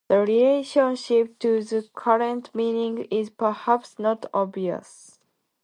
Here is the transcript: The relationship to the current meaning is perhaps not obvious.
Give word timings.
The 0.07 0.17
relationship 0.17 1.37
to 1.39 1.61
the 1.63 1.87
current 1.93 2.49
meaning 2.55 3.05
is 3.11 3.29
perhaps 3.29 3.99
not 3.99 4.25
obvious. 4.33 5.19